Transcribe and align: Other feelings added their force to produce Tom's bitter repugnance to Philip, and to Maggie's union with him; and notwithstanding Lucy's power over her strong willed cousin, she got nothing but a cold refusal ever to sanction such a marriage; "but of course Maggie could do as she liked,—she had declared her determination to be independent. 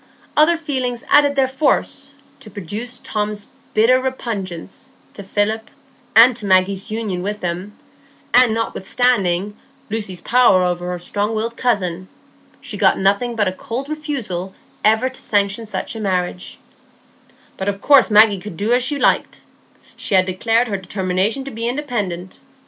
Other 0.35 0.57
feelings 0.57 1.03
added 1.11 1.35
their 1.35 1.47
force 1.47 2.15
to 2.39 2.49
produce 2.49 2.97
Tom's 2.97 3.51
bitter 3.75 4.01
repugnance 4.01 4.89
to 5.13 5.21
Philip, 5.21 5.69
and 6.15 6.35
to 6.37 6.47
Maggie's 6.47 6.89
union 6.89 7.21
with 7.21 7.43
him; 7.43 7.77
and 8.33 8.51
notwithstanding 8.51 9.55
Lucy's 9.91 10.19
power 10.21 10.63
over 10.63 10.87
her 10.89 10.97
strong 10.97 11.35
willed 11.35 11.55
cousin, 11.55 12.07
she 12.59 12.77
got 12.77 12.97
nothing 12.97 13.35
but 13.35 13.47
a 13.47 13.51
cold 13.51 13.89
refusal 13.89 14.55
ever 14.83 15.07
to 15.07 15.21
sanction 15.21 15.67
such 15.67 15.95
a 15.95 15.99
marriage; 15.99 16.57
"but 17.55 17.69
of 17.69 17.79
course 17.79 18.09
Maggie 18.09 18.39
could 18.39 18.57
do 18.57 18.73
as 18.73 18.81
she 18.83 18.97
liked,—she 18.97 20.15
had 20.15 20.25
declared 20.25 20.67
her 20.67 20.77
determination 20.77 21.43
to 21.43 21.51
be 21.51 21.67
independent. 21.67 22.39